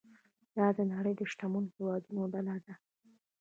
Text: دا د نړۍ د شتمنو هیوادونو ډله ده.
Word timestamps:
دا 0.57 0.67
د 0.77 0.79
نړۍ 0.93 1.13
د 1.17 1.21
شتمنو 1.31 1.73
هیوادونو 1.75 2.21
ډله 2.33 2.55
ده. 2.65 2.73